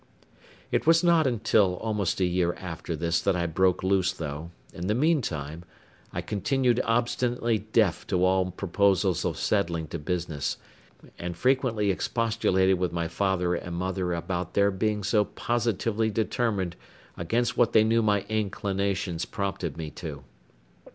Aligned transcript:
It 0.71 0.87
was 0.87 1.03
not 1.03 1.27
till 1.43 1.75
almost 1.75 2.19
a 2.19 2.25
year 2.25 2.53
after 2.55 2.95
this 2.95 3.21
that 3.21 3.35
I 3.35 3.45
broke 3.45 3.83
loose, 3.83 4.11
though, 4.11 4.49
in 4.73 4.87
the 4.87 4.95
meantime, 4.95 5.63
I 6.11 6.21
continued 6.21 6.81
obstinately 6.85 7.59
deaf 7.71 8.07
to 8.07 8.25
all 8.25 8.49
proposals 8.49 9.23
of 9.25 9.37
settling 9.37 9.85
to 9.89 9.99
business, 9.99 10.57
and 11.19 11.37
frequently 11.37 11.91
expostulated 11.91 12.79
with 12.79 12.91
my 12.91 13.07
father 13.07 13.53
and 13.53 13.75
mother 13.75 14.11
about 14.15 14.55
their 14.55 14.71
being 14.71 15.03
so 15.03 15.23
positively 15.23 16.09
determined 16.09 16.75
against 17.15 17.55
what 17.55 17.73
they 17.73 17.83
knew 17.83 18.01
my 18.01 18.21
inclinations 18.21 19.25
prompted 19.25 19.77
me 19.77 19.91
to. 19.91 20.23